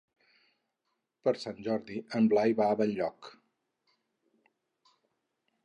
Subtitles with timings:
[1.27, 3.29] Per Sant Jordi en Blai va a Benlloc.